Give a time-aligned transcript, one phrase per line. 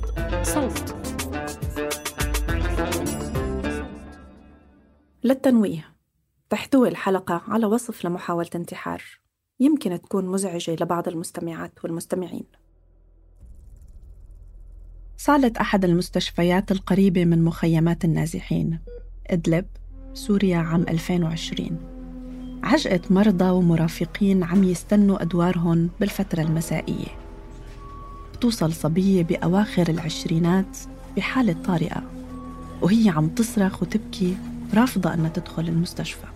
[0.00, 0.04] بودكاست
[0.42, 0.96] صوت.
[5.24, 5.84] للتنويه.
[6.50, 9.02] تحتوي الحلقة على وصف لمحاولة انتحار.
[9.60, 12.44] يمكن تكون مزعجة لبعض المستمعات والمستمعين.
[15.16, 18.78] صالة أحد المستشفيات القريبة من مخيمات النازحين
[19.26, 19.66] إدلب
[20.14, 21.78] سوريا عام 2020
[22.64, 27.21] عجقة مرضى ومرافقين عم يستنوا أدوارهم بالفترة المسائية.
[28.42, 30.78] بتوصل صبية بأواخر العشرينات
[31.16, 32.02] بحالة طارئة
[32.80, 34.36] وهي عم تصرخ وتبكي
[34.74, 36.26] رافضة أنها تدخل المستشفى.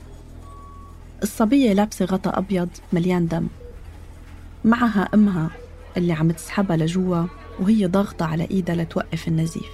[1.22, 3.46] الصبية لابسة غطاء أبيض مليان دم.
[4.64, 5.50] معها أمها
[5.96, 7.26] اللي عم تسحبها لجوا
[7.60, 9.70] وهي ضاغطة على إيدها لتوقف النزيف.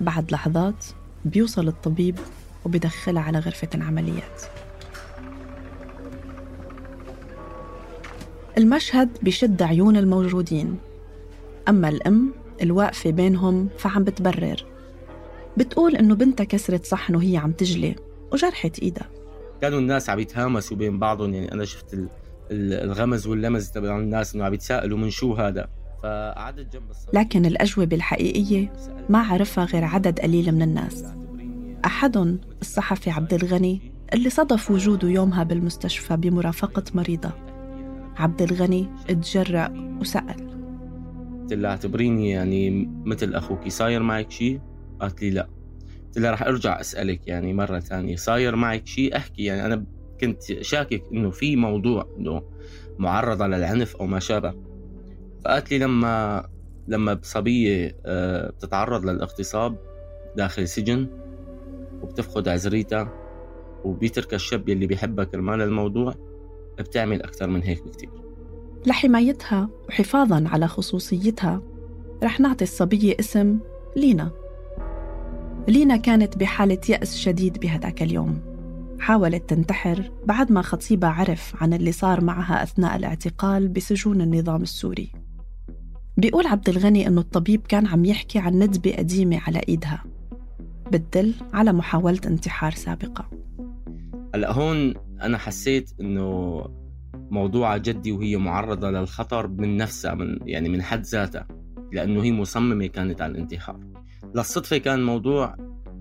[0.00, 0.84] بعد لحظات
[1.24, 2.18] بيوصل الطبيب
[2.64, 4.42] وبدخلها على غرفة العمليات.
[8.58, 10.78] المشهد بشد عيون الموجودين.
[11.68, 14.64] أما الأم الواقفة بينهم فعم بتبرر.
[15.56, 17.96] بتقول إنه بنتها كسرت صحن وهي عم تجلي
[18.32, 19.08] وجرحت إيدها.
[19.60, 22.08] كانوا الناس عم يتهامسوا بين بعضهم يعني أنا شفت ال-
[22.50, 25.68] ال- الغمز واللمز تبع الناس إنه عم يتساءلوا من شو هذا.
[26.02, 28.72] فقعدت جنب الصبي لكن الأجوبة الحقيقية
[29.08, 31.04] ما عرفها غير عدد قليل من الناس.
[31.84, 37.30] أحدهم الصحفي عبد الغني اللي صدف وجوده يومها بالمستشفى بمرافقة مريضة.
[38.16, 40.57] عبد الغني اتجرأ وسأل.
[41.48, 44.60] قلت لها اعتبريني يعني مثل أخوك صاير معك شيء؟
[45.00, 45.48] قالت لي لا.
[46.06, 49.84] قلت لها رح أرجع أسألك يعني مرة ثانية صاير معك شيء أحكي يعني أنا
[50.20, 52.42] كنت شاكك إنه في موضوع إنه
[52.98, 54.54] معرضة للعنف أو ما شابه.
[55.44, 56.44] فقالت لي لما
[56.88, 59.76] لما بصبية آه، بتتعرض للاغتصاب
[60.36, 61.06] داخل سجن
[62.02, 63.12] وبتفقد عزريتها
[63.84, 66.14] وبيترك الشاب يلي بيحبها كرمال الموضوع
[66.78, 68.27] بتعمل أكثر من هيك بكتير.
[68.88, 71.62] لحمايتها وحفاظا على خصوصيتها.
[72.22, 73.58] رح نعطي الصبية اسم
[73.96, 74.30] لينا.
[75.68, 78.40] لينا كانت بحالة يأس شديد بهداك اليوم.
[79.00, 85.12] حاولت تنتحر بعد ما خطيبها عرف عن اللي صار معها أثناء الاعتقال بسجون النظام السوري.
[86.16, 90.04] بيقول عبد الغني أنه الطبيب كان عم يحكي عن ندبة قديمة على إيدها.
[90.92, 93.30] بتدل على محاولة انتحار سابقة.
[94.34, 96.64] هلا هون أنا حسيت إنه
[97.30, 101.48] موضوع جدي وهي معرضة للخطر من نفسها من يعني من حد ذاتها
[101.92, 103.80] لأنه هي مصممة كانت على الانتحار.
[104.34, 105.56] للصدفة كان موضوع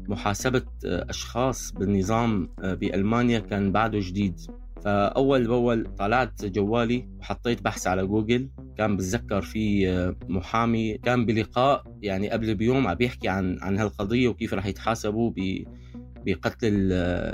[0.09, 4.39] محاسبة أشخاص بالنظام بألمانيا كان بعده جديد.
[4.83, 8.49] فأول بأول طلعت جوالي وحطيت بحث على جوجل.
[8.77, 14.53] كان بتذكر في محامي كان بلقاء يعني قبل بيوم عم بيحكي عن عن هالقضية وكيف
[14.53, 15.31] رح يتحاسبوا
[16.25, 16.91] بقتل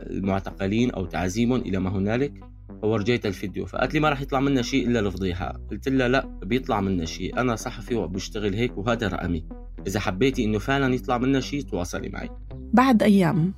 [0.10, 2.53] المعتقلين أو تعذيبهم إلى ما هنالك.
[2.84, 5.60] فورجيتها الفيديو فقالت لي ما راح يطلع منا شيء إلا الفضيحة.
[5.72, 7.40] قلت لها لا بيطلع منا شيء.
[7.40, 9.46] أنا صحفي وبشتغل هيك وهذا رقمي.
[9.88, 12.30] إذا حبيتي إنه فعلا يطلع منا شيء تواصلي معي.
[12.74, 13.54] بعد أيام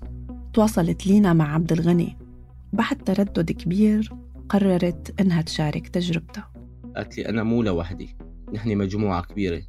[0.53, 2.17] تواصلت لينا مع عبد الغني.
[2.73, 4.09] بعد تردد كبير
[4.49, 6.51] قررت إنها تشارك تجربتها
[6.95, 8.15] قالت لي أنا مو لوحدي
[8.53, 9.61] نحن مجموعة كبيرة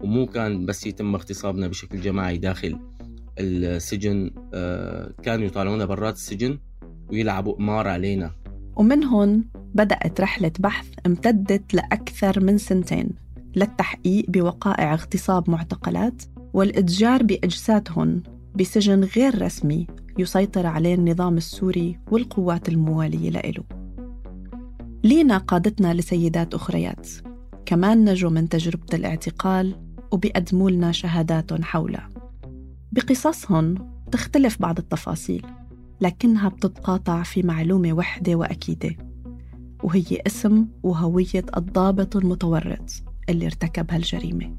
[0.00, 2.78] ومو كان بس يتم اغتصابنا بشكل جماعي داخل
[3.38, 6.58] السجن آه، كانوا يطالعونا برات السجن
[7.10, 8.43] ويلعبوا قمار علينا.
[8.76, 9.44] ومن هون
[9.74, 13.10] بدأت رحلة بحث امتدت لأكثر من سنتين
[13.56, 16.22] للتحقيق بوقائع اغتصاب معتقلات
[16.54, 18.22] والإتجار بأجسادهم
[18.54, 19.86] بسجن غير رسمي
[20.18, 23.64] يسيطر عليه النظام السوري والقوات الموالية له
[25.04, 27.08] لينا قادتنا لسيدات أخريات
[27.66, 29.76] كمان نجوا من تجربة الاعتقال
[30.12, 32.10] وبيقدموا لنا شهادات حولها
[32.92, 33.74] بقصصهم
[34.12, 35.46] تختلف بعض التفاصيل
[36.04, 38.96] لكنها بتتقاطع في معلومة وحدة وأكيدة
[39.82, 42.90] وهي اسم وهوية الضابط المتورط
[43.28, 44.56] اللي ارتكب هالجريمة.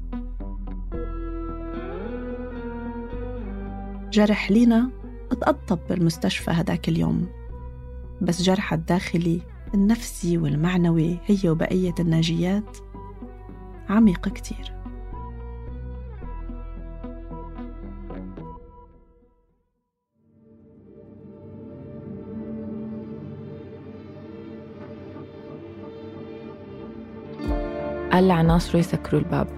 [4.10, 4.90] جرح لينا
[5.32, 7.26] اتقطب بالمستشفى هداك اليوم
[8.22, 9.40] بس جرحها الداخلي
[9.74, 12.78] النفسي والمعنوي هي وبقية الناجيات
[13.88, 14.75] عميق كتير.
[28.16, 29.48] قال لعناصره يسكروا الباب.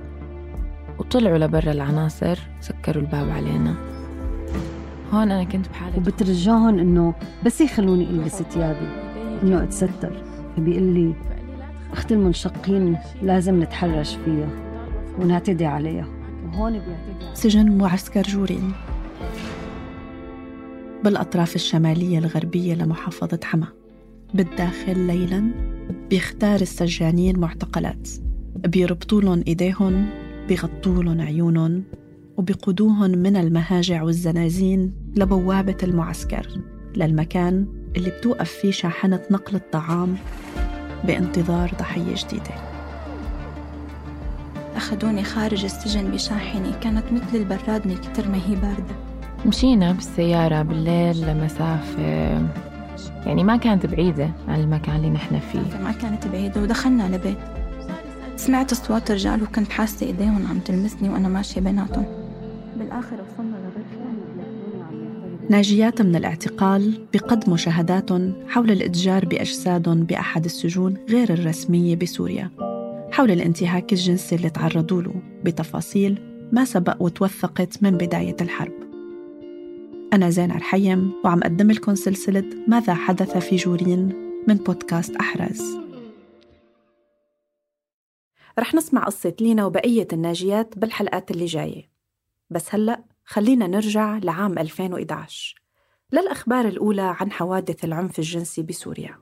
[0.99, 3.75] وطلعوا لبرا العناصر سكروا الباب علينا.
[5.13, 7.15] هون أنا كنت بحالة وبترجعهم إنه
[7.47, 8.89] بس يخلوني ألبس ثيابي
[9.43, 10.23] إنه أتستر
[10.57, 11.15] فبيقول لي
[11.93, 14.49] أخت المنشقين لازم نتحرش فيها
[15.21, 16.07] ونعتدي عليها.
[16.47, 18.73] وهون بيعتدي سجن معسكر جورين.
[21.05, 23.67] بالأطراف الشمالية الغربية لمحافظة حما.
[24.35, 25.51] بالداخل ليلا
[26.11, 28.09] بيختار السجانين معتقلات
[28.67, 30.07] بيربطوا لهم إيديهم
[30.49, 31.85] بيغطوا لهم عيونهم
[32.37, 36.49] وبيقودوهم من المهاجع والزنازين لبوابة المعسكر
[36.97, 37.67] للمكان
[37.97, 40.17] اللي بتوقف فيه شاحنة نقل الطعام
[41.05, 42.55] بانتظار ضحية جديدة.
[44.77, 48.95] أخذوني خارج السجن بشاحنة كانت مثل البراد من كتر ما هي باردة.
[49.47, 52.03] مشينا بالسيارة بالليل لمسافة
[53.27, 55.79] يعني ما كانت بعيدة عن المكان اللي نحن فيه.
[55.85, 57.58] ما كانت بعيدة ودخلنا لبيت
[58.39, 62.05] سمعت أصوات رجال وكنت حاسة إيديهم عم تلمسني وأنا ماشية بيناتهم.
[62.77, 63.99] بالآخر وصلنا لغرفة
[65.51, 72.51] ناجيات من الاعتقال بقدموا شهاداتهم حول الإتجار بأجسادهم بأحد السجون غير الرسمية بسوريا.
[73.13, 75.15] حول الانتهاك الجنسي اللي تعرضوا له
[75.45, 76.19] بتفاصيل
[76.53, 78.73] ما سبق وتوثقت من بداية الحرب.
[80.13, 84.13] أنا زين الحيم وعم أقدم لكم سلسلة ماذا حدث في جورين
[84.49, 85.88] من بودكاست أحراز.
[88.59, 91.91] رح نسمع قصة لينا وبقية الناجيات بالحلقات اللي جاية.
[92.51, 95.55] بس هلأ خلينا نرجع لعام 2011
[96.13, 99.19] للأخبار الأولى عن حوادث العنف الجنسي بسوريا.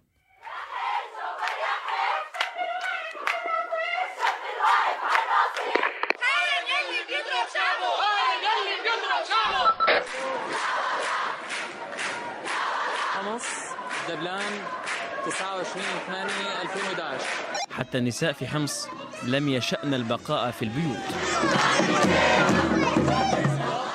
[13.15, 13.47] حمص
[14.09, 14.53] دبلان
[15.27, 17.25] 29 8 2011
[17.71, 18.89] حتى النساء في حمص
[19.25, 20.97] لم يشأن البقاء في البيوت.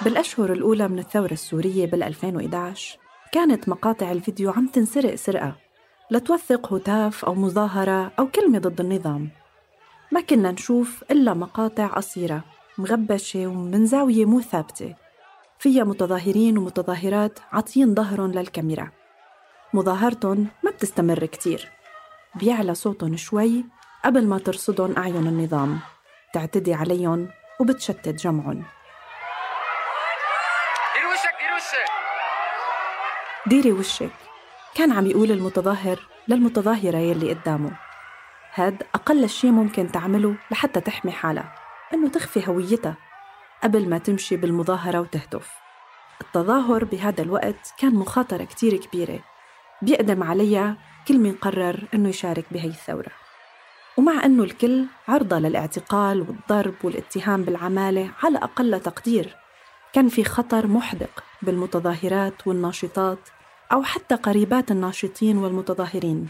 [0.01, 2.97] بالأشهر الأولى من الثورة السورية بال 2011
[3.31, 5.55] كانت مقاطع الفيديو عم تنسرق سرقة
[6.11, 9.29] لتوثق هتاف أو مظاهرة أو كلمة ضد النظام.
[10.11, 12.43] ما كنا نشوف إلا مقاطع قصيرة
[12.77, 14.95] مغبشة ومن زاوية مو ثابتة.
[15.59, 18.91] فيها متظاهرين ومتظاهرات عاطين ظهرهم للكاميرا.
[19.73, 21.69] مظاهرتهم ما بتستمر كتير.
[22.35, 23.65] بيعلى صوتهم شوي
[24.05, 25.79] قبل ما ترصدهم أعين النظام.
[26.33, 27.29] تعتدي عليهم
[27.59, 28.63] وبتشتت جمعهم.
[30.93, 31.89] ديري وشك ديري وشك.
[33.47, 34.11] ديري وشك.
[34.75, 37.71] كان عم يقول المتظاهر للمتظاهرة يلي قدامه.
[38.53, 41.55] هاد أقل شيء ممكن تعمله لحتى تحمي حالها
[41.93, 42.95] إنه تخفي هويتها
[43.63, 45.51] قبل ما تمشي بالمظاهرة وتهتف.
[46.21, 49.19] التظاهر بهذا الوقت كان مخاطرة كتير كبيرة.
[49.81, 50.77] بيقدم عليها
[51.07, 53.20] كل من قرر إنه يشارك بهي الثورة.
[54.01, 59.35] ومع أنه الكل عرضة للاعتقال والضرب والاتهام بالعمالة على أقل تقدير
[59.93, 63.19] كان في خطر محدق بالمتظاهرات والناشطات
[63.71, 66.29] أو حتى قريبات الناشطين والمتظاهرين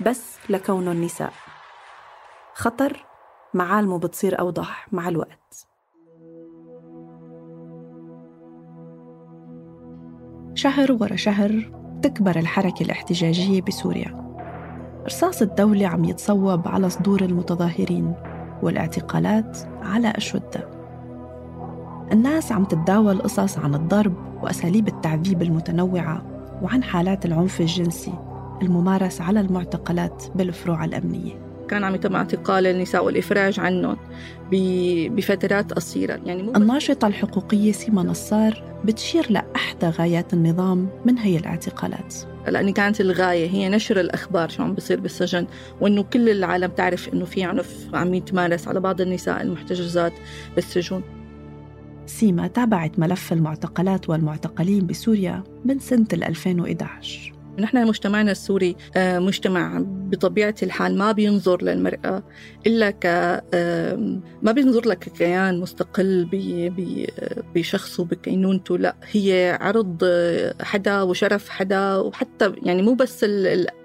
[0.00, 1.32] بس لكونهم نساء
[2.54, 3.04] خطر
[3.54, 5.66] معالمه بتصير أوضح مع الوقت.
[10.54, 11.72] شهر ورا شهر
[12.02, 14.27] تكبر الحركة الاحتجاجية بسوريا.
[15.08, 18.14] رصاص الدولة عم يتصوب على صدور المتظاهرين
[18.62, 20.70] والاعتقالات على أشدها
[22.12, 26.22] الناس عم تتداول قصص عن الضرب وأساليب التعذيب المتنوعة
[26.62, 28.12] وعن حالات العنف الجنسي
[28.62, 31.32] الممارس على المعتقلات بالفروع الأمنية.
[31.68, 33.96] كان عم يتم اعتقال النساء والإفراج عنهم
[35.16, 36.20] بفترات قصيرة.
[36.24, 42.14] يعني مو الناشطة الحقوقية سيما نصار بتشير لأحدى غايات النظام من هي الاعتقالات.
[42.50, 45.46] لأن كانت الغاية هي نشر الأخبار شو عم بيصير بالسجن
[45.80, 50.12] وإنه كل العالم تعرف إنه في عنف عم يتمارس على بعض النساء المحتجزات
[50.54, 51.02] بالسجون.
[52.06, 60.54] سيما تابعت ملف المعتقلات والمعتقلين بسوريا من سنة 2011 نحن مجتمعنا السوري آه، مجتمع بطبيعة
[60.62, 62.22] الحال ما بينظر للمرأة
[62.66, 63.06] إلا ك
[64.42, 66.28] ما بينظر لك ككيان مستقل
[67.54, 70.04] بشخصه بكينونته لا هي عرض
[70.62, 73.26] حدا وشرف حدا وحتى يعني مو بس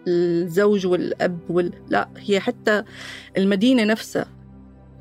[0.07, 1.71] الزوج والأب وال...
[1.89, 2.83] لا هي حتى
[3.37, 4.25] المدينة نفسها.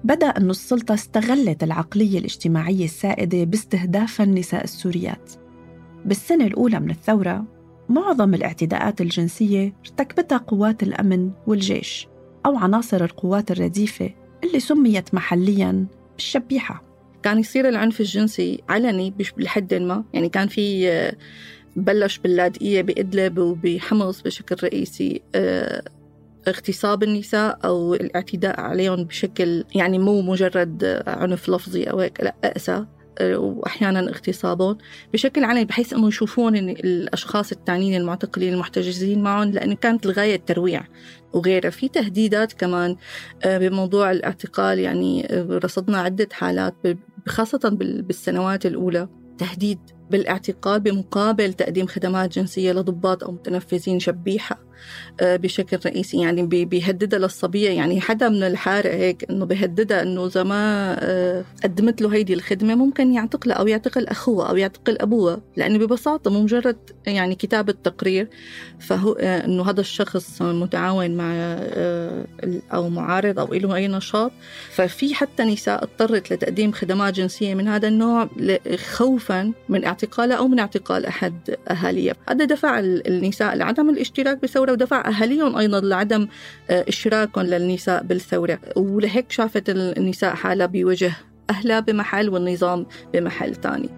[0.05, 5.33] بدأ أن السلطة استغلت العقلية الاجتماعية السائدة باستهداف النساء السوريات.
[6.05, 7.45] بالسنة الأولى من الثورة
[7.89, 12.09] معظم الاعتداءات الجنسية ارتكبتها قوات الأمن والجيش
[12.47, 14.11] أو عناصر القوات الرديفة
[14.45, 16.83] اللي سميت محلياً بالشبيحة.
[17.23, 20.05] كان يصير العنف الجنسي علني لحد ما.
[20.13, 21.17] يعني كان في آه،
[21.77, 25.83] بلش باللاذقية بإدلب وبحمص بشكل رئيسي آه،
[26.49, 32.87] اغتصاب النساء أو الاعتداء عليهم بشكل يعني مو مجرد عنف لفظي أو هيك لا أقسى
[33.23, 34.79] وأحيانا اغتصابهم
[35.13, 40.83] بشكل علني بحيث إنه يشوفون الأشخاص التانيين المعتقلين المحتجزين معهم لأنه كانت الغاية الترويع.
[41.33, 42.97] وغيرها في تهديدات كمان
[43.43, 46.75] آه، بموضوع الاعتقال يعني آه، رصدنا عدة حالات
[47.29, 49.09] خاصة بالسنوات الأولى.
[49.39, 49.79] تهديد
[50.11, 54.59] بالاعتقال بمقابل تقديم خدمات جنسية لضباط أو متنفذين شبيحة
[55.21, 56.21] آه، بشكل رئيسي.
[56.21, 57.71] يعني بيهددها للصبية.
[57.71, 62.75] يعني حدا من الحارة هيك إنه بيهددها إنه إذا ما آه، قدمت له هيدي الخدمة
[62.75, 65.41] ممكن يعتقلها أو يعتقل أخوها أو يعتقل أبوها.
[65.57, 68.29] لأنه ببساطة مجرد يعني كتابة تقرير
[68.81, 71.33] فهو آه، إنه هذا الشخص متعاون مع
[72.73, 74.33] أو معارض أو له أي نشاط.
[74.71, 78.29] ففي حتى نساء اضطرت لتقديم خدمات جنسية من هذا النوع
[78.77, 85.09] خوفا من اعتقالها أو من اعتقال أحد أهاليها هذا دفع النساء لعدم الاشتراك بالثورة ودفع
[85.09, 86.29] أهاليهم أيضا لعدم
[86.71, 91.13] آه، اشتراكهم للنساء بالثورة ولهيك شافت النساء حالها بوجه
[91.51, 93.89] أهلها بمحل والنظام بمحل ثاني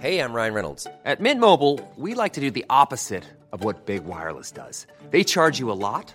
[0.00, 0.86] Hey, I'm Ryan Reynolds.
[1.04, 4.86] At Mint Mobile, we like to do the opposite of what Big Wireless does.
[5.10, 6.14] They charge you a lot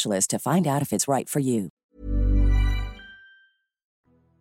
[0.00, 1.68] specialist to find out if it's right for you.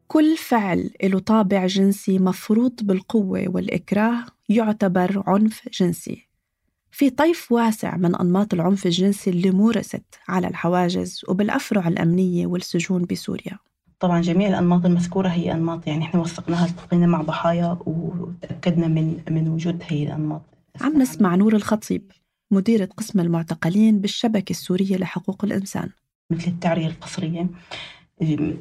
[0.08, 6.28] كل فعل له طابع جنسي مفروض بالقوة والإكراه يعتبر عنف جنسي.
[6.92, 13.58] في طيف واسع من أنماط العنف الجنسي اللي مورست على الحواجز وبالأفرع الأمنية والسجون بسوريا.
[14.00, 19.48] طبعا جميع الأنماط المذكورة هي أنماط يعني إحنا وثقناها التقينا مع ضحايا وتأكدنا من من
[19.48, 20.42] وجود هي الأنماط.
[20.82, 22.12] عم نسمع نور الخطيب
[22.52, 25.90] مديرة قسم المعتقلين بالشبكة السورية لحقوق الإنسان.
[26.32, 27.48] مثل التعرية القسرية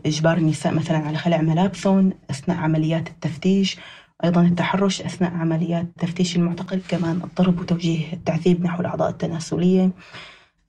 [0.07, 3.77] إجبار النساء مثلا على خلع ملابسهم أثناء عمليات التفتيش
[4.25, 9.91] أيضا التحرش أثناء عمليات تفتيش المعتقل كمان الضرب وتوجيه التعذيب نحو الأعضاء التناسلية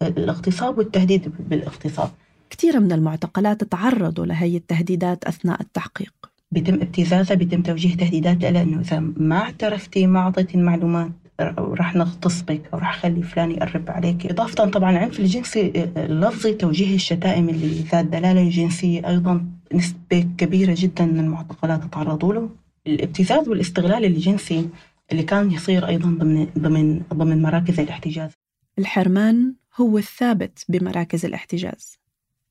[0.01, 2.11] الاغتصاب والتهديد بالاغتصاب.
[2.49, 6.13] كثير من المعتقلات تعرضوا لهي التهديدات أثناء التحقيق.
[6.51, 11.11] بيتم ابتزازها بيتم توجيه تهديدات لها انه إذا ما اعترفتي ما اعطيتي المعلومات.
[11.57, 14.25] راح نغتص بك أو راح أخلي فلان يقرب عليك.
[14.25, 21.05] إضافة طبعا العنف الجنسي اللفظي توجيه الشتائم اللي ذات دلالة جنسية أيضا نسبة كبيرة جدا
[21.05, 22.49] من المعتقلات تعرضوا له.
[22.87, 24.69] الابتزاز والاستغلال الجنسي
[25.11, 28.31] اللي كان يصير أيضا ضمن ضمن ضمن مراكز الاحتجاز.
[28.79, 31.97] الحرمان هو الثابت بمراكز الاحتجاز.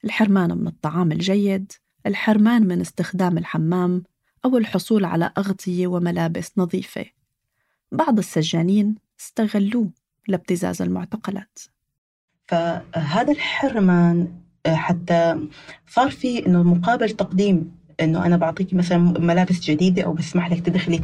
[0.04, 1.72] الحرمان من الطعام الجيد
[2.06, 4.02] الحرمان من استخدام الحمام
[4.44, 7.04] أو الحصول على أغطية وملابس نظيفة.
[7.92, 9.90] بعض السجانين استغلوه
[10.28, 11.58] لابتزاز المعتقلات
[12.46, 14.28] فهذا الحرمان
[14.66, 15.48] حتى
[15.88, 21.00] صار في إنه مقابل تقديم إنه أنا بعطيك مثلا ملابس جديدة أو بسمح لك تدخلي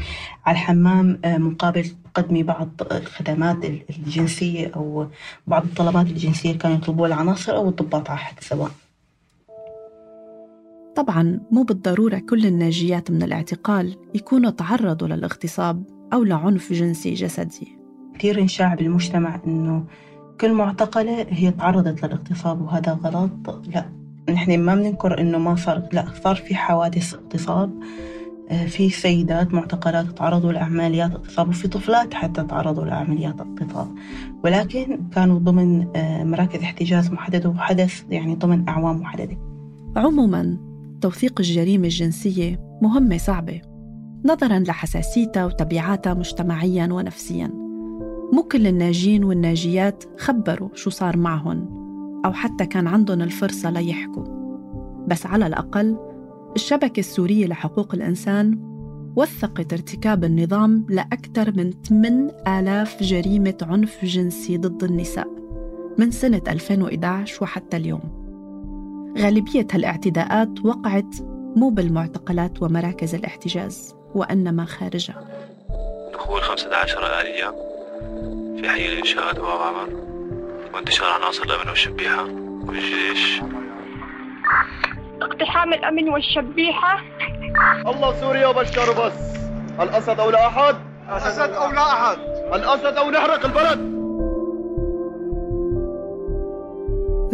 [0.46, 5.06] على الحمام مقابل تقدمي بعض الخدمات الجنسية أو
[5.46, 8.70] بعض الطلبات الجنسية اللي كانوا يطلبوها العناصر أو الضباط على حد سواء.
[10.96, 17.78] طبعا مو بالضرورة كل الناجيات من الاعتقال يكونوا تعرضوا للاغتصاب أو لعنف جنسي جسدي.
[18.18, 19.84] كثير انشاع بالمجتمع إنه
[20.40, 23.62] كل معتقلة هي تعرضت للاغتصاب وهذا غلط.
[23.74, 23.84] لا
[24.30, 27.80] نحن ما بننكر إنه ما صار لا صار في حوادث اغتصاب
[28.50, 33.88] آه، في سيدات معتقلات تعرضوا لعمليات اغتصاب وفي طفلات حتى تعرضوا لعمليات اغتصاب.
[34.44, 39.38] ولكن كانوا ضمن آه، مراكز احتجاز محددة وحدث يعني ضمن أعوام محددة.
[39.96, 40.58] عموما
[41.00, 43.73] توثيق الجريمة الجنسية مهمة صعبة.
[44.26, 47.50] نظرا لحساسيتها وتبعاتها مجتمعيا ونفسيا.
[48.32, 51.84] مو كل الناجين والناجيات خبروا شو صار معهم
[52.24, 54.24] أو حتى كان عندهم الفرصة ليحكوا.
[55.08, 55.96] بس على الأقل
[56.56, 58.58] الشبكة السورية لحقوق الإنسان
[59.16, 65.28] وثقت ارتكاب النظام لأكثر من 8000 جريمة عنف جنسي ضد النساء
[65.98, 68.24] من سنة 2011 وحتى اليوم.
[69.18, 71.14] غالبية هالاعتداءات وقعت
[71.56, 73.94] مو بالمعتقلات ومراكز الاحتجاز.
[74.14, 75.24] وإنما خارجها
[76.12, 77.54] دخول 15 آلية
[78.60, 79.88] في حي الإنشاء وغامر
[80.74, 82.24] وانتشار عناصر الأمن والشبيحة
[82.66, 83.40] والجيش.
[85.22, 87.00] اقتحام الأمن والشبيحة.
[87.86, 89.36] الله سوريا وبشر بس
[89.80, 90.76] الأسد أو لا أحد؟
[91.08, 92.18] الأسد أو لا أحد.
[92.54, 93.94] الأسد أو نحرق البلد.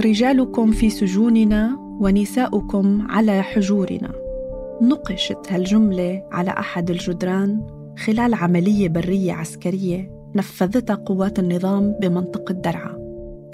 [0.04, 4.19] رجالكم في سجوننا ونساؤكم على حجورنا.
[4.82, 7.66] نقشت هالجملة على أحد الجدران
[8.04, 12.96] خلال عملية برية عسكرية نفذتها قوات النظام بمنطقة درعا.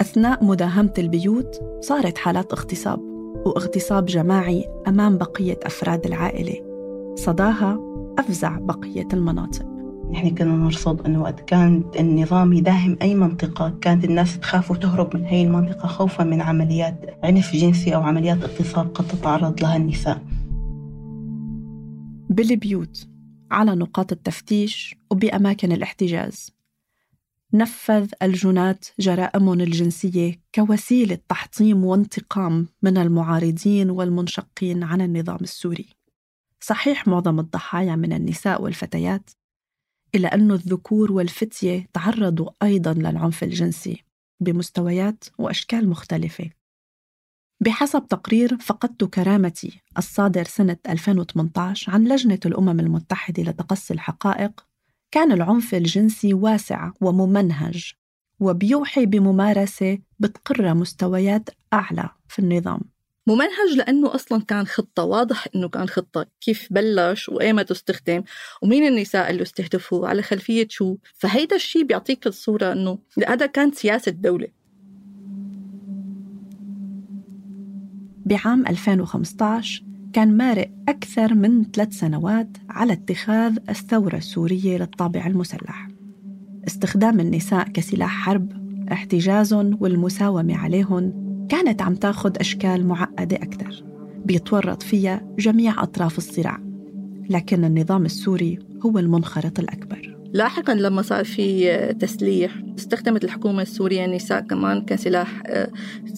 [0.01, 2.99] أثناء مداهمة البيوت صارت حالات اغتصاب
[3.45, 6.55] واغتصاب جماعي أمام بقية أفراد العائلة.
[7.15, 7.79] صداها
[8.19, 9.65] أفزع بقية المناطق.
[10.11, 15.25] نحن كنا نرصد أنه وقت كان النظام يداهم أي منطقة كانت الناس تخاف وتهرب من
[15.25, 20.21] هي المنطقة خوفا من عمليات عنف جنسي أو عمليات اغتصاب قد تتعرض لها النساء.
[22.29, 23.07] بالبيوت
[23.51, 26.51] على نقاط التفتيش وبأماكن الاحتجاز
[27.53, 35.85] نفذ الجنات جرائمهم الجنسية كوسيلة تحطيم وانتقام من المعارضين والمنشقين عن النظام السوري.
[36.59, 39.29] صحيح معظم الضحايا من النساء والفتيات،
[40.15, 44.03] إلا أن الذكور والفتية تعرضوا أيضا للعنف الجنسي
[44.39, 46.49] بمستويات وأشكال مختلفة.
[47.59, 54.65] بحسب تقرير فقدت كرامتي الصادر سنة 2018 عن لجنة الأمم المتحدة لتقصي الحقائق
[55.11, 57.93] كان العنف الجنسي واسع وممنهج
[58.39, 62.81] وبيوحي بممارسة بتقر مستويات أعلى في النظام.
[63.27, 66.25] ممنهج لأنه أصلا كان خطة واضح أنه كان خطة.
[66.41, 68.23] كيف بلش وإيمتى استخدم؟
[68.61, 74.11] ومين النساء اللي استهدفوا على خلفية شو؟ فهيدا الشيء بيعطيك الصورة أنه هذا كانت سياسة
[74.11, 74.47] دولة.
[78.27, 85.87] بعام 2015 كان مارق أكثر من ثلاث سنوات على اتخاذ الثورة السورية للطابع المسلح.
[86.67, 88.51] استخدام النساء كسلاح حرب
[88.91, 91.13] احتجازهم والمساومة عليهم
[91.49, 93.83] كانت عم تاخد أشكال معقدة أكثر
[94.25, 96.59] بيتورط فيها جميع أطراف الصراع
[97.29, 100.16] لكن النظام السوري هو المنخرط الأكبر.
[100.33, 105.69] لاحقا لما صار في تسليح استخدمت الحكومة السورية النساء كمان كسلاح آه،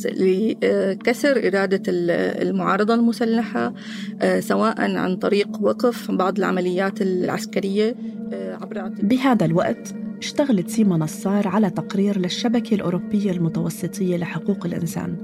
[0.06, 3.74] لكسر إرادة المعارضة المسلحة
[4.22, 7.96] آه، سواء عن طريق وقف بعض العمليات العسكرية
[8.34, 15.16] آه، عبر بهذا الوقت اشتغلت سيما نصار على تقرير للشبكة الأوروبية المتوسطية لحقوق الإنسان.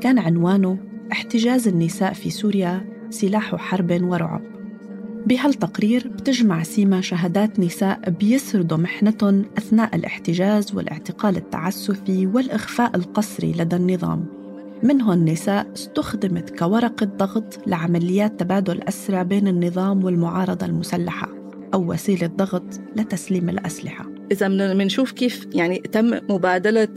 [0.00, 0.78] كان عنوانه
[1.12, 4.42] احتجاز النساء في سوريا سلاح حرب ورعب.
[5.26, 14.26] بهالتقرير بتجمع سيما شهادات نساء بيسردوا محنتهم أثناء الاحتجاز والاعتقال التعسفي والإخفاء القسري لدى النظام.
[14.82, 21.28] منهن نساء استخدمت كورقة ضغط لعمليات تبادل أسرى بين النظام والمعارضة المسلحة
[21.74, 24.13] أو وسيلة ضغط لتسليم الأسلحة.
[24.32, 26.88] إذا بنشوف كيف يعني تم مبادلة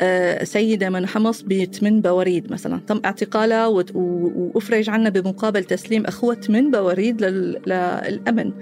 [0.00, 2.80] آه، سيدة من حمص بثمان بواريد مثلا.
[2.86, 8.52] تم اعتقالها وأفرج عنها بمقابل تسليم أخوة من بواريد للأمن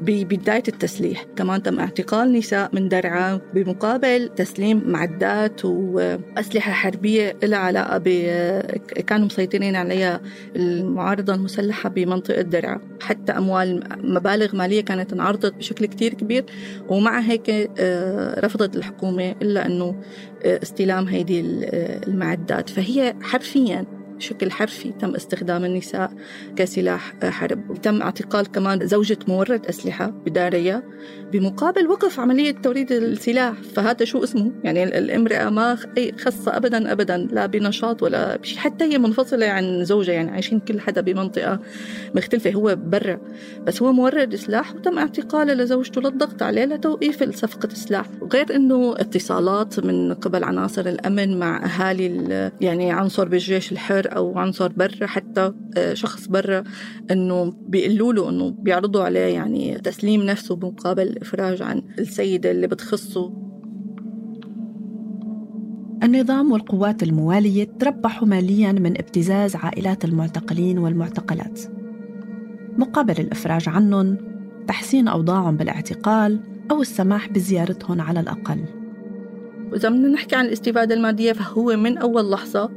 [0.00, 1.24] ببداية التسليح.
[1.36, 8.08] كمان تم اعتقال نساء من درعا بمقابل تسليم معدات وأسلحة حربية لها علاقة ب
[9.06, 10.20] كانوا مسيطرين عليها
[10.56, 12.80] المعارضة المسلحة بمنطقة درعا.
[13.00, 16.44] حتى أموال مبالغ مالية كانت انعرضت بشكل كتير كبير.
[16.88, 17.67] ومع هيك
[18.38, 19.94] رفضت الحكومة إلا أنه
[20.44, 22.70] آه، استلام هيدي آه، المعدات.
[22.70, 23.84] فهي حرفيا
[24.18, 26.12] بشكل حرفي تم استخدام النساء
[26.56, 27.82] كسلاح حرب.
[27.82, 30.82] تم اعتقال كمان زوجة مورد أسلحة بداريا
[31.32, 33.54] بمقابل وقف عملية توريد السلاح.
[33.74, 38.84] فهذا شو اسمه؟ يعني الامرأة ما أي خصة أبدا أبدا لا بنشاط ولا بشيء حتى
[38.84, 41.60] هي منفصلة عن زوجها يعني عايشين كل حدا بمنطقة
[42.14, 43.20] مختلفة هو برا.
[43.66, 48.06] بس هو مورد سلاح وتم اعتقاله لزوجته للضغط عليه لتوقيف صفقة السلاح.
[48.32, 54.72] غير أنه اتصالات من قبل عناصر الأمن مع أهالي يعني عنصر بالجيش الحر أو عنصر
[54.72, 56.64] برا حتى آه، شخص برا
[57.10, 63.32] إنه بيقولوا له إنه بيعرضوا عليه يعني تسليم نفسه بمقابل الافراج عن السيدة اللي بتخصه.
[66.02, 71.60] النظام والقوات الموالية تربحوا ماليا من ابتزاز عائلات المعتقلين والمعتقلات.
[72.78, 74.16] مقابل الإفراج عنهم
[74.66, 76.40] تحسين أوضاعهم بالاعتقال
[76.70, 78.64] أو السماح بزيارتهم على الأقل.
[79.72, 82.70] وإذا بدنا نحكي عن الاستفادة المادية فهو من أول لحظة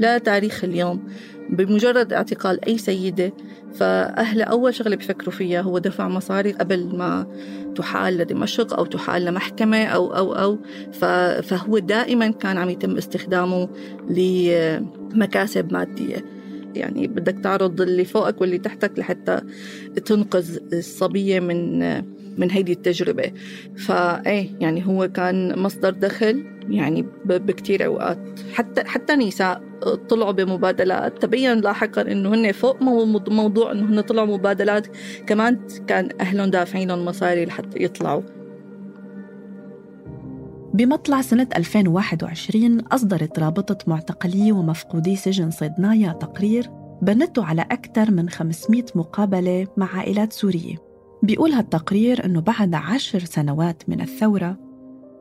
[0.00, 1.08] لا تاريخ اليوم.
[1.50, 3.32] بمجرد اعتقال أي سيدة
[3.74, 7.26] فأهلها أول شغلة بيفكروا فيها هو دفع مصاري قبل ما
[7.74, 10.58] تحال لدمشق أو تحال لمحكمة أو أو أو.
[11.42, 13.68] فهو دائما كان عم يتم استخدامه
[14.10, 16.24] لمكاسب مادية.
[16.74, 19.40] يعني بدك تعرض اللي فوقك واللي تحتك لحتى
[20.04, 21.82] تنقذ الصبية من
[22.38, 23.32] من هيدي التجربة.
[23.76, 28.18] فايه يعني هو كان مصدر دخل يعني بكتير أوقات.
[28.52, 29.62] حتى حتى نساء
[30.08, 31.22] طلعوا بمبادلات.
[31.22, 32.82] تبين لاحقا إنه هن فوق
[33.30, 34.86] موضوع إنه هن طلعوا مبادلات.
[35.26, 38.22] كمان كان أهلهم دافعين لهم مصاري لحتى يطلعوا.
[40.74, 46.70] بمطلع سنة 2021 أصدرت رابطة معتقلي ومفقودي سجن صيدنايا تقرير
[47.02, 50.91] بنته على أكثر من 500 مقابلة مع عائلات سورية.
[51.22, 54.58] بيقول هالتقرير أنه بعد عشر سنوات من الثورة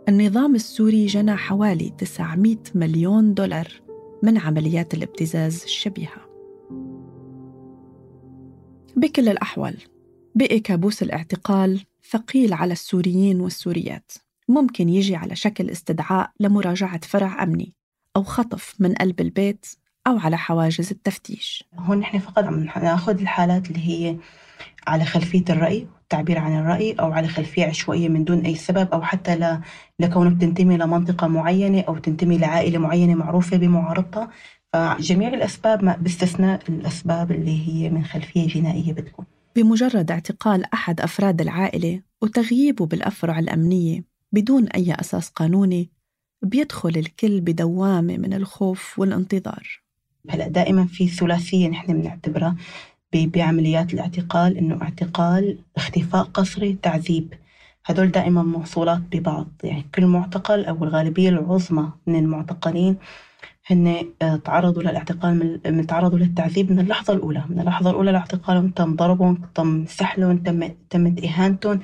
[0.10, 3.68] النظام السوري جنى حوالي 900 مليون دولار
[4.24, 6.30] من عمليات الابتزاز الشبيهة.
[8.96, 9.78] بكل الأحوال
[10.36, 14.12] بقي كابوس الاعتقال ثقيل على السوريين والسوريات.
[14.48, 17.74] ممكن يجي على شكل استدعاء لمراجعة فرع أمني
[18.16, 19.66] أو خطف من قلب البيت
[20.08, 21.64] أو على حواجز التفتيش.
[21.76, 24.18] هون نحن فقط عم ناخذ الحالات اللي هي
[24.88, 29.02] على خلفية الرأي التعبير عن الرأي أو على خلفية عشوائية من دون أي سبب أو
[29.02, 29.60] حتى ل...
[30.00, 34.30] لكونك تنتمي لمنطقة معينة أو تنتمي لعائلة معينة معروفة بمعارضتها.
[34.74, 39.26] فجميع الأسباب باستثناء الأسباب اللي هي من خلفية جنائية بتكون.
[39.56, 45.90] بمجرد اعتقال أحد أفراد العائلة وتغييبه بالأفرع الأمنية بدون أي أساس قانوني
[46.42, 49.82] بيدخل الكل بدوامة من الخوف والانتظار.
[50.30, 52.56] هلأ دائما في ثلاثية نحن بنعتبرها.
[53.14, 57.34] بعمليات الاعتقال إنه اعتقال اختفاء قسري تعذيب.
[57.86, 59.48] هدول دائما موصولات ببعض.
[59.64, 62.98] يعني كل معتقل أو الغالبية العظمى من المعتقلين
[63.68, 67.44] هن آه، تعرضوا للاعتقال من تعرضوا للتعذيب من اللحظة الأولى.
[67.50, 71.80] من اللحظة الأولى لاعتقالهم تم ضربهم تم سحلهم تم تمت إهانتهم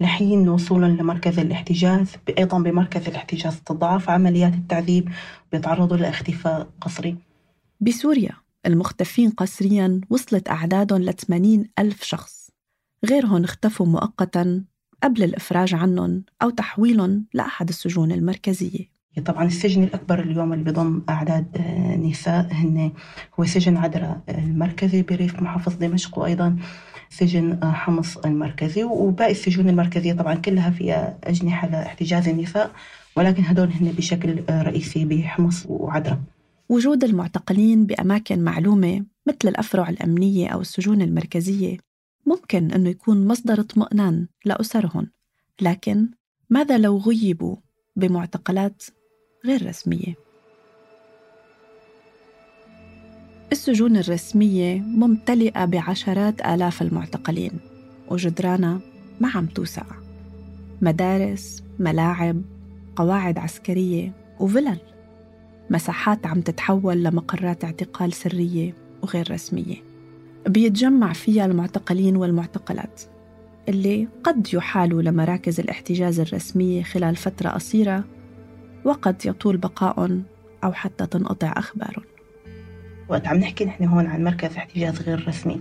[0.00, 5.08] لحين وصولهم لمركز الاحتجاز أيضا بمركز الاحتجاز تضاعف عمليات التعذيب
[5.52, 7.16] بيتعرضوا لإختفاء قسري
[7.80, 8.41] بسوريا.
[8.66, 12.50] المختفين قسريا وصلت أعدادهم ل 80 ألف شخص.
[13.04, 14.64] غيرهم اختفوا مؤقتا
[15.02, 18.92] قبل الإفراج عنهم أو تحويلهم لأحد السجون المركزية.
[19.26, 22.92] طبعا السجن الأكبر اليوم اللي بضم أعداد آه، نساء هن
[23.40, 26.56] هو سجن عدرا المركزي بريف محافظة دمشق وأيضا
[27.10, 28.84] سجن آه، حمص المركزي.
[28.84, 32.70] وباقي السجون المركزية طبعا كلها فيها أجنحة لاحتجاز النساء
[33.16, 36.20] ولكن هدول هن بشكل آه، رئيسي بحمص وعدرا.
[36.72, 41.76] وجود المعتقلين بأماكن معلومة مثل الأفرع الأمنية أو السجون المركزية
[42.26, 45.10] ممكن أنه يكون مصدر اطمئنان لأسرهم.
[45.60, 46.08] لكن
[46.50, 47.56] ماذا لو غيبوا
[47.96, 48.82] بمعتقلات
[49.44, 50.14] غير رسمية؟
[53.52, 57.52] السجون الرسمية ممتلئة بعشرات آلاف المعتقلين
[58.08, 58.80] وجدرانها
[59.20, 59.84] ما عم توسع.
[60.82, 62.42] مدارس، ملاعب،
[62.96, 64.91] قواعد عسكرية وفلل.
[65.72, 69.76] مساحات عم تتحول لمقرات اعتقال سرية وغير رسمية.
[70.46, 73.02] بيتجمع فيها المعتقلين والمعتقلات
[73.68, 78.04] اللي قد يحالوا لمراكز الاحتجاز الرسمية خلال فترة قصيرة
[78.84, 80.20] وقد يطول بقاء
[80.64, 82.04] أو حتى تنقطع أخبارهم.
[83.08, 85.60] وقت عم نحكي نحن هون عن مركز احتجاز غير رسمي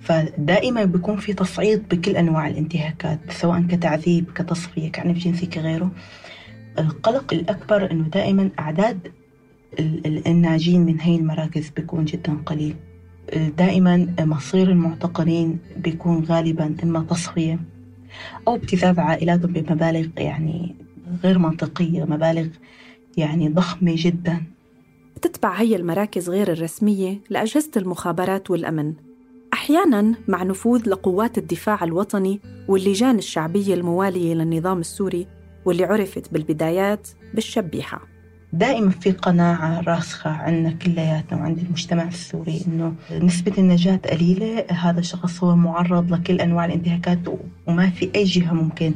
[0.00, 5.90] فدائما بيكون في تصعيد بكل أنواع الانتهاكات سواء كتعذيب كتصفية كعنف جنسي كغيره.
[6.78, 9.12] القلق الأكبر إنه دائما أعداد
[10.26, 12.74] الناجين من هي المراكز بيكون جدا قليل.
[13.58, 17.60] دائما مصير المعتقلين بيكون غالبا إما تصفية
[18.48, 20.74] أو ابتزاز عائلاتهم بمبالغ يعني
[21.24, 22.46] غير منطقية مبالغ
[23.16, 24.42] يعني ضخمة جدا.
[25.16, 28.94] بتتبع هي المراكز غير الرسمية لأجهزة المخابرات والأمن.
[29.52, 35.26] أحياناً مع نفوذ لقوات الدفاع الوطني واللجان الشعبية الموالية للنظام السوري
[35.64, 38.11] واللي عرفت بالبدايات بالشبيحة.
[38.52, 44.64] دائما في قناعة راسخة عندنا كلياتنا وعند المجتمع السوري إنه نسبة النجاة قليلة.
[44.68, 47.18] هذا الشخص هو معرض لكل أنواع الانتهاكات
[47.66, 48.92] وما في أي جهة ممكن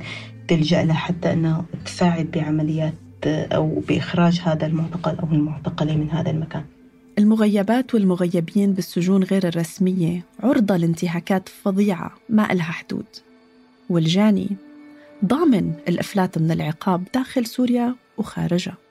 [0.49, 2.95] تلجأ لها حتى أنه تساعد بعمليات
[3.27, 6.65] أو بإخراج هذا المعتقل أو المعتقلة من هذا المكان.
[7.19, 13.07] المغيبات والمغيبين بالسجون غير الرسمية عرضة لانتهاكات فظيعة ما إلها حدود.
[13.91, 14.49] والجاني
[15.25, 18.86] ضامن الإفلات من العقاب داخل سوريا وخارجها.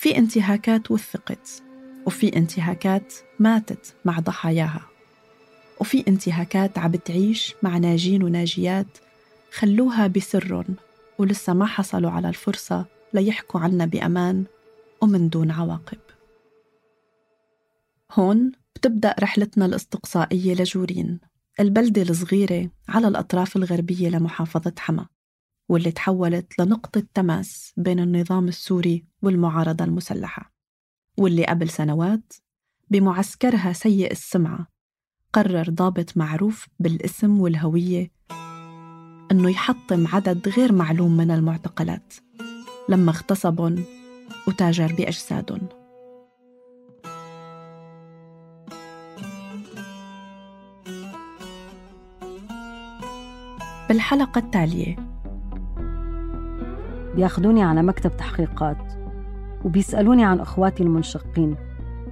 [0.00, 1.62] في انتهاكات وثقت
[2.06, 4.82] وفي انتهاكات ماتت مع ضحاياها
[5.80, 8.98] وفي انتهاكات عم بتعيش مع ناجين وناجيات
[9.52, 10.64] خلوها بسر
[11.18, 14.44] ولسه ما حصلوا على الفرصة ليحكوا عنا بأمان
[15.00, 15.98] ومن دون عواقب.
[18.12, 21.20] هون بتبدأ رحلتنا الأستقصائية لجورين
[21.60, 25.06] البلدة الصغيرة على الأطراف الغربية لمحافظة حما.
[25.70, 30.52] واللي تحولت لنقطة تماس بين النظام السوري والمعارضة المسلحة
[31.16, 32.32] واللي قبل سنوات
[32.90, 34.66] بمعسكرها سيء السمعة
[35.32, 38.10] قرر ضابط معروف بالاسم والهوية
[39.32, 42.14] أنه يحطم عدد غير معلوم من المعتقلات
[42.88, 43.84] لما اغتصبهم
[44.48, 45.68] وتاجر بأجسادهم.
[53.88, 55.09] بالحلقة التالية
[57.14, 58.76] بياخدوني على مكتب تحقيقات
[59.64, 61.56] وبيسألوني عن أخواتي المنشقين.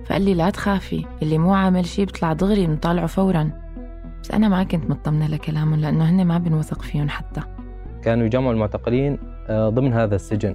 [0.07, 3.51] فقال لي لا تخافي اللي مو عامل شي بيطلع دغري بنطالعه فورا.
[4.23, 7.41] بس أنا ما كنت مطمنة لكلامهم لأنه هن ما بنوثق فيهم حتى.
[8.03, 10.55] كانوا يجمعوا المعتقلين آه، ضمن هذا السجن.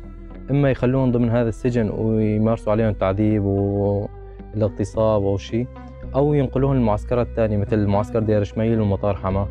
[0.51, 5.67] إما يخلوهم ضمن هذا السجن ويمارسوا عليهم تعذيب والاغتصاب أو شيء
[6.15, 9.47] أو ينقلوهم للمعسكرات الثانية مثل معسكر دير شميل ومطار حما.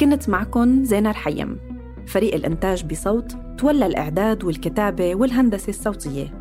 [0.00, 1.67] كنت معكم زينة الحيم.
[2.08, 6.34] فريق الإنتاج بصوت تولى الإعداد والكتابة والهندسة الصوتية.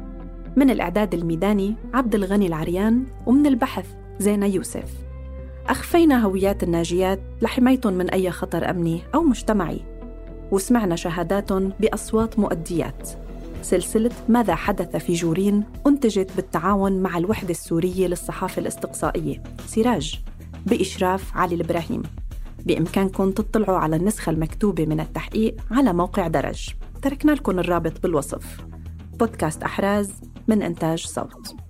[0.55, 3.85] من الإعداد الميداني عبد الغني العريان ومن البحث
[4.19, 4.93] زينة يوسف.
[5.67, 9.79] أخفينا هويات الناجيات لحمايتهم من أي خطر أمني أو مجتمعي.
[10.51, 13.09] وسمعنا شهاداتهم بأصوات مؤديات.
[13.61, 19.43] سلسلة ماذا حدث في جورين أنتجت بالتعاون مع الوحدة السورية للصحافة الاستقصائية.
[19.67, 20.19] سراج
[20.65, 22.03] بإشراف علي الإبراهيم.
[22.65, 26.69] بإمكانكم تطلعوا على النسخة المكتوبة من التحقيق على موقع درج.
[27.01, 28.57] تركنا لكم الرابط بالوصف.
[29.19, 30.11] بودكاست أحراز
[30.47, 31.66] من إنتاج صوت.